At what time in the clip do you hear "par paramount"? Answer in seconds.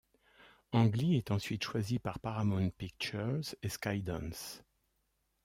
1.99-2.71